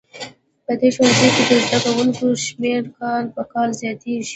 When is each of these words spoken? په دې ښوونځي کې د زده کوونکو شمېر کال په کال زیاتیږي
په 0.65 0.73
دې 0.79 0.89
ښوونځي 0.95 1.27
کې 1.35 1.43
د 1.49 1.51
زده 1.63 1.79
کوونکو 1.83 2.25
شمېر 2.45 2.83
کال 2.97 3.23
په 3.35 3.41
کال 3.51 3.69
زیاتیږي 3.81 4.29